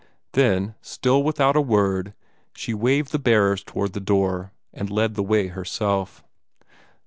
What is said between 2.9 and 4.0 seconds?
the bearers toward the